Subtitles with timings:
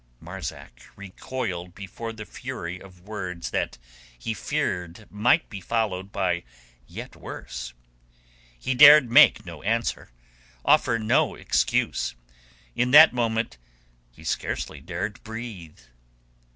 [0.19, 3.77] Marzak recoiled before the fury of words that
[4.17, 6.43] he feared might be followed by
[6.87, 7.75] yet worse.
[8.57, 10.09] He dared make no answer,
[10.65, 12.15] offer no excuse;
[12.75, 13.59] in that moment
[14.11, 15.77] he scarcely dared breathe.